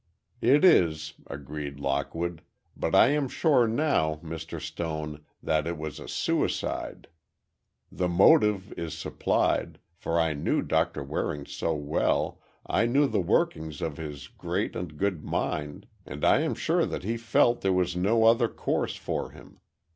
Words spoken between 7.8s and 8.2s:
The